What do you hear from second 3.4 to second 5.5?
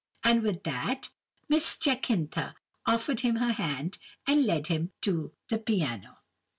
hand, and led him to